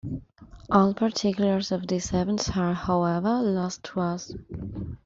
[0.71, 4.33] All particulars of these events are, however, lost to us.